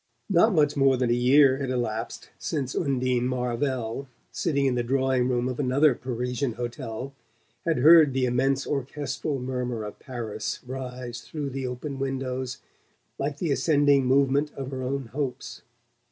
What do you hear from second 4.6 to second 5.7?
in the drawing room of